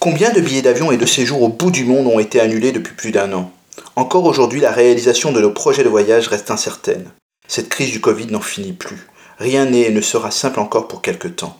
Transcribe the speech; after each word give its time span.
Combien 0.00 0.30
de 0.30 0.40
billets 0.40 0.62
d'avion 0.62 0.92
et 0.92 0.96
de 0.96 1.06
séjours 1.06 1.42
au 1.42 1.48
bout 1.48 1.72
du 1.72 1.84
monde 1.84 2.06
ont 2.06 2.20
été 2.20 2.38
annulés 2.38 2.70
depuis 2.70 2.94
plus 2.94 3.10
d'un 3.10 3.32
an? 3.32 3.50
Encore 3.96 4.26
aujourd'hui, 4.26 4.60
la 4.60 4.70
réalisation 4.70 5.32
de 5.32 5.40
nos 5.40 5.50
projets 5.50 5.82
de 5.82 5.88
voyage 5.88 6.28
reste 6.28 6.52
incertaine. 6.52 7.10
Cette 7.48 7.68
crise 7.68 7.90
du 7.90 8.00
Covid 8.00 8.28
n'en 8.28 8.40
finit 8.40 8.72
plus. 8.72 9.08
Rien 9.38 9.64
n'est 9.64 9.88
et 9.88 9.90
ne 9.90 10.00
sera 10.00 10.30
simple 10.30 10.60
encore 10.60 10.86
pour 10.86 11.02
quelque 11.02 11.26
temps. 11.26 11.58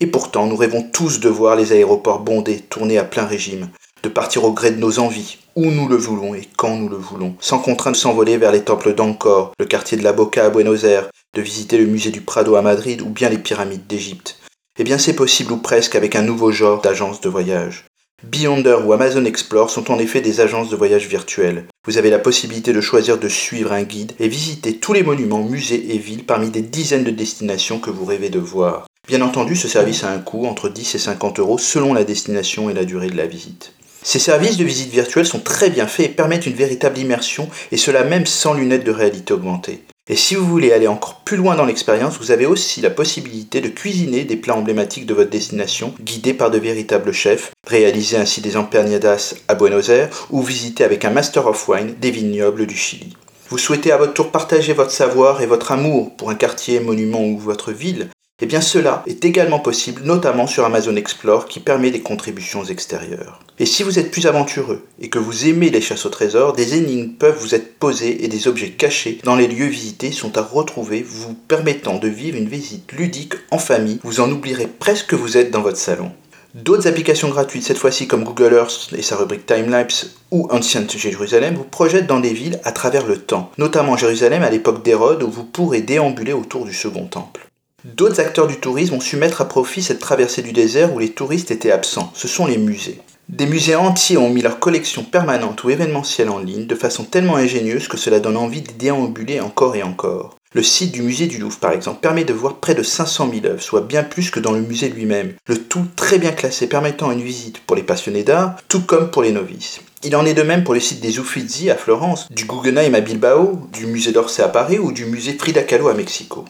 Et 0.00 0.08
pourtant, 0.08 0.46
nous 0.46 0.56
rêvons 0.56 0.82
tous 0.82 1.20
de 1.20 1.28
voir 1.28 1.54
les 1.54 1.70
aéroports 1.70 2.18
bondés, 2.18 2.58
tourner 2.58 2.98
à 2.98 3.04
plein 3.04 3.26
régime, 3.26 3.68
de 4.02 4.08
partir 4.08 4.42
au 4.42 4.52
gré 4.52 4.72
de 4.72 4.80
nos 4.80 4.98
envies, 4.98 5.38
où 5.54 5.66
nous 5.66 5.86
le 5.86 5.96
voulons 5.96 6.34
et 6.34 6.48
quand 6.56 6.74
nous 6.74 6.88
le 6.88 6.96
voulons, 6.96 7.36
sans 7.38 7.60
contrainte 7.60 7.94
de 7.94 8.00
s'envoler 8.00 8.38
vers 8.38 8.50
les 8.50 8.64
temples 8.64 8.94
d'Angkor, 8.94 9.52
le 9.56 9.66
quartier 9.66 9.96
de 9.96 10.04
la 10.04 10.12
Boca 10.12 10.44
à 10.44 10.50
Buenos 10.50 10.82
Aires, 10.82 11.10
de 11.34 11.42
visiter 11.42 11.78
le 11.78 11.86
musée 11.86 12.10
du 12.10 12.22
Prado 12.22 12.56
à 12.56 12.62
Madrid 12.62 13.02
ou 13.02 13.08
bien 13.08 13.28
les 13.28 13.38
pyramides 13.38 13.86
d'Égypte. 13.86 14.36
Eh 14.80 14.84
bien 14.84 14.98
c'est 14.98 15.14
possible 15.14 15.52
ou 15.52 15.56
presque 15.56 15.96
avec 15.96 16.14
un 16.14 16.22
nouveau 16.22 16.52
genre 16.52 16.80
d'agence 16.80 17.20
de 17.20 17.28
voyage. 17.28 17.84
Beyonder 18.22 18.78
ou 18.84 18.92
Amazon 18.92 19.24
Explore 19.24 19.70
sont 19.70 19.90
en 19.90 19.98
effet 19.98 20.20
des 20.20 20.40
agences 20.40 20.70
de 20.70 20.76
voyage 20.76 21.08
virtuelles. 21.08 21.64
Vous 21.84 21.98
avez 21.98 22.10
la 22.10 22.20
possibilité 22.20 22.72
de 22.72 22.80
choisir 22.80 23.18
de 23.18 23.28
suivre 23.28 23.72
un 23.72 23.82
guide 23.82 24.12
et 24.20 24.28
visiter 24.28 24.76
tous 24.76 24.92
les 24.92 25.02
monuments, 25.02 25.42
musées 25.42 25.94
et 25.94 25.98
villes 25.98 26.24
parmi 26.24 26.50
des 26.50 26.62
dizaines 26.62 27.02
de 27.02 27.10
destinations 27.10 27.80
que 27.80 27.90
vous 27.90 28.04
rêvez 28.04 28.30
de 28.30 28.38
voir. 28.38 28.86
Bien 29.08 29.20
entendu, 29.20 29.56
ce 29.56 29.66
service 29.66 30.04
a 30.04 30.12
un 30.12 30.18
coût 30.18 30.46
entre 30.46 30.68
10 30.68 30.94
et 30.94 30.98
50 30.98 31.40
euros 31.40 31.58
selon 31.58 31.92
la 31.92 32.04
destination 32.04 32.70
et 32.70 32.74
la 32.74 32.84
durée 32.84 33.10
de 33.10 33.16
la 33.16 33.26
visite. 33.26 33.72
Ces 34.04 34.20
services 34.20 34.58
de 34.58 34.64
visite 34.64 34.92
virtuelle 34.92 35.26
sont 35.26 35.40
très 35.40 35.70
bien 35.70 35.88
faits 35.88 36.06
et 36.06 36.14
permettent 36.14 36.46
une 36.46 36.54
véritable 36.54 36.98
immersion, 36.98 37.48
et 37.72 37.76
cela 37.76 38.04
même 38.04 38.26
sans 38.26 38.54
lunettes 38.54 38.84
de 38.84 38.92
réalité 38.92 39.34
augmentée. 39.34 39.82
Et 40.10 40.16
si 40.16 40.34
vous 40.34 40.46
voulez 40.46 40.72
aller 40.72 40.88
encore 40.88 41.16
plus 41.16 41.36
loin 41.36 41.54
dans 41.54 41.66
l'expérience, 41.66 42.18
vous 42.18 42.30
avez 42.30 42.46
aussi 42.46 42.80
la 42.80 42.88
possibilité 42.88 43.60
de 43.60 43.68
cuisiner 43.68 44.24
des 44.24 44.36
plats 44.36 44.56
emblématiques 44.56 45.04
de 45.04 45.12
votre 45.12 45.28
destination, 45.28 45.92
guidés 46.00 46.32
par 46.32 46.50
de 46.50 46.56
véritables 46.56 47.12
chefs, 47.12 47.52
réaliser 47.66 48.16
ainsi 48.16 48.40
des 48.40 48.56
emperniadas 48.56 49.34
à 49.48 49.54
Buenos 49.54 49.90
Aires 49.90 50.08
ou 50.30 50.42
visiter 50.42 50.82
avec 50.82 51.04
un 51.04 51.10
Master 51.10 51.46
of 51.46 51.68
Wine 51.68 51.94
des 52.00 52.10
vignobles 52.10 52.66
du 52.66 52.76
Chili. 52.76 53.16
Vous 53.50 53.58
souhaitez 53.58 53.92
à 53.92 53.98
votre 53.98 54.14
tour 54.14 54.30
partager 54.30 54.72
votre 54.72 54.90
savoir 54.90 55.42
et 55.42 55.46
votre 55.46 55.72
amour 55.72 56.16
pour 56.16 56.30
un 56.30 56.34
quartier, 56.34 56.80
monument 56.80 57.24
ou 57.24 57.38
votre 57.38 57.72
ville 57.72 58.08
eh 58.40 58.46
bien 58.46 58.60
cela 58.60 59.02
est 59.08 59.24
également 59.24 59.58
possible, 59.58 60.02
notamment 60.04 60.46
sur 60.46 60.64
Amazon 60.64 60.94
Explore 60.94 61.46
qui 61.46 61.58
permet 61.58 61.90
des 61.90 62.02
contributions 62.02 62.64
extérieures. 62.64 63.40
Et 63.58 63.66
si 63.66 63.82
vous 63.82 63.98
êtes 63.98 64.12
plus 64.12 64.26
aventureux 64.26 64.86
et 65.00 65.08
que 65.08 65.18
vous 65.18 65.48
aimez 65.48 65.70
les 65.70 65.80
chasses 65.80 66.06
au 66.06 66.08
trésor, 66.08 66.52
des 66.52 66.76
énigmes 66.76 67.14
peuvent 67.14 67.38
vous 67.40 67.56
être 67.56 67.78
posées 67.78 68.24
et 68.24 68.28
des 68.28 68.46
objets 68.46 68.70
cachés 68.70 69.18
dans 69.24 69.34
les 69.34 69.48
lieux 69.48 69.66
visités 69.66 70.12
sont 70.12 70.38
à 70.38 70.42
retrouver, 70.42 71.02
vous 71.02 71.34
permettant 71.34 71.98
de 71.98 72.06
vivre 72.06 72.38
une 72.38 72.48
visite 72.48 72.92
ludique 72.92 73.34
en 73.50 73.58
famille. 73.58 73.98
Vous 74.04 74.20
en 74.20 74.30
oublierez 74.30 74.68
presque 74.68 75.08
que 75.08 75.16
vous 75.16 75.36
êtes 75.36 75.50
dans 75.50 75.62
votre 75.62 75.76
salon. 75.76 76.12
D'autres 76.54 76.86
applications 76.86 77.28
gratuites, 77.28 77.64
cette 77.64 77.76
fois-ci 77.76 78.06
comme 78.06 78.24
Google 78.24 78.54
Earth 78.54 78.94
et 78.96 79.02
sa 79.02 79.16
rubrique 79.16 79.46
Timelapse 79.46 80.14
ou 80.30 80.46
Ancient 80.50 80.88
Jérusalem, 80.88 81.56
vous 81.56 81.64
projettent 81.64 82.06
dans 82.06 82.20
des 82.20 82.32
villes 82.32 82.60
à 82.62 82.70
travers 82.70 83.06
le 83.06 83.18
temps, 83.18 83.50
notamment 83.58 83.96
Jérusalem 83.96 84.44
à 84.44 84.50
l'époque 84.50 84.84
d'Hérode 84.84 85.24
où 85.24 85.30
vous 85.30 85.44
pourrez 85.44 85.82
déambuler 85.82 86.32
autour 86.32 86.64
du 86.64 86.72
second 86.72 87.06
temple. 87.06 87.47
D'autres 87.84 88.18
acteurs 88.18 88.48
du 88.48 88.56
tourisme 88.56 88.94
ont 88.94 89.00
su 89.00 89.16
mettre 89.16 89.40
à 89.40 89.48
profit 89.48 89.82
cette 89.82 90.00
traversée 90.00 90.42
du 90.42 90.52
désert 90.52 90.92
où 90.92 90.98
les 90.98 91.10
touristes 91.10 91.52
étaient 91.52 91.70
absents. 91.70 92.10
Ce 92.12 92.26
sont 92.26 92.46
les 92.46 92.58
musées. 92.58 93.00
Des 93.28 93.46
musées 93.46 93.76
entiers 93.76 94.16
ont 94.16 94.30
mis 94.30 94.42
leur 94.42 94.58
collection 94.58 95.04
permanente 95.04 95.62
ou 95.62 95.70
événementielle 95.70 96.28
en 96.28 96.38
ligne 96.38 96.66
de 96.66 96.74
façon 96.74 97.04
tellement 97.04 97.36
ingénieuse 97.36 97.86
que 97.86 97.96
cela 97.96 98.18
donne 98.18 98.36
envie 98.36 98.62
d'y 98.62 98.74
déambuler 98.74 99.38
encore 99.40 99.76
et 99.76 99.84
encore. 99.84 100.36
Le 100.54 100.62
site 100.62 100.92
du 100.92 101.02
musée 101.02 101.26
du 101.26 101.38
Louvre, 101.38 101.58
par 101.58 101.72
exemple, 101.72 102.00
permet 102.00 102.24
de 102.24 102.32
voir 102.32 102.56
près 102.56 102.74
de 102.74 102.82
500 102.82 103.30
000 103.32 103.46
œuvres, 103.46 103.62
soit 103.62 103.82
bien 103.82 104.02
plus 104.02 104.30
que 104.30 104.40
dans 104.40 104.52
le 104.52 104.60
musée 104.62 104.88
lui-même. 104.88 105.34
Le 105.46 105.58
tout 105.58 105.84
très 105.94 106.18
bien 106.18 106.32
classé, 106.32 106.66
permettant 106.66 107.12
une 107.12 107.22
visite 107.22 107.60
pour 107.60 107.76
les 107.76 107.82
passionnés 107.82 108.24
d'art, 108.24 108.56
tout 108.66 108.80
comme 108.80 109.10
pour 109.10 109.22
les 109.22 109.30
novices. 109.32 109.80
Il 110.02 110.16
en 110.16 110.26
est 110.26 110.34
de 110.34 110.42
même 110.42 110.64
pour 110.64 110.74
le 110.74 110.80
site 110.80 111.00
des 111.00 111.18
Uffizi 111.18 111.70
à 111.70 111.76
Florence, 111.76 112.26
du 112.32 112.44
Guggenheim 112.44 112.94
à 112.94 113.00
Bilbao, 113.00 113.60
du 113.72 113.86
musée 113.86 114.12
d'Orsay 114.12 114.42
à 114.42 114.48
Paris 114.48 114.78
ou 114.78 114.90
du 114.90 115.04
musée 115.04 115.36
Frida 115.38 115.62
Kahlo 115.62 115.88
à 115.88 115.94
Mexico. 115.94 116.44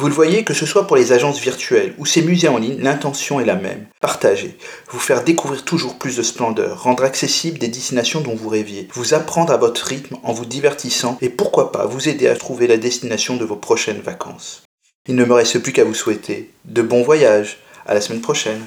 Vous 0.00 0.06
le 0.06 0.14
voyez, 0.14 0.44
que 0.44 0.54
ce 0.54 0.64
soit 0.64 0.86
pour 0.86 0.94
les 0.94 1.10
agences 1.10 1.40
virtuelles 1.40 1.92
ou 1.98 2.06
ces 2.06 2.22
musées 2.22 2.46
en 2.46 2.58
ligne, 2.58 2.78
l'intention 2.78 3.40
est 3.40 3.44
la 3.44 3.56
même. 3.56 3.86
Partager, 4.00 4.56
vous 4.92 5.00
faire 5.00 5.24
découvrir 5.24 5.64
toujours 5.64 5.98
plus 5.98 6.16
de 6.16 6.22
splendeur, 6.22 6.84
rendre 6.84 7.02
accessibles 7.02 7.58
des 7.58 7.66
destinations 7.66 8.20
dont 8.20 8.36
vous 8.36 8.48
rêviez, 8.48 8.86
vous 8.92 9.14
apprendre 9.14 9.52
à 9.52 9.56
votre 9.56 9.84
rythme 9.84 10.16
en 10.22 10.32
vous 10.32 10.46
divertissant 10.46 11.18
et 11.20 11.28
pourquoi 11.28 11.72
pas 11.72 11.86
vous 11.86 12.08
aider 12.08 12.28
à 12.28 12.36
trouver 12.36 12.68
la 12.68 12.76
destination 12.76 13.36
de 13.36 13.44
vos 13.44 13.56
prochaines 13.56 14.00
vacances. 14.00 14.62
Il 15.08 15.16
ne 15.16 15.24
me 15.24 15.34
reste 15.34 15.58
plus 15.58 15.72
qu'à 15.72 15.82
vous 15.82 15.94
souhaiter 15.94 16.52
de 16.64 16.82
bons 16.82 17.02
voyages. 17.02 17.58
À 17.84 17.94
la 17.94 18.02
semaine 18.02 18.20
prochaine. 18.20 18.56